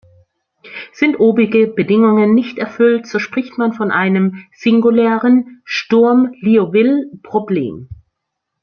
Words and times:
Sind 0.93 1.19
obige 1.19 1.67
Bedingungen 1.67 2.33
nicht 2.33 2.57
erfüllt, 2.57 3.05
so 3.05 3.19
spricht 3.19 3.59
man 3.59 3.73
von 3.73 3.91
einem 3.91 4.47
"singulären 4.51 5.61
Sturm-Liouville-Problem". 5.63 7.87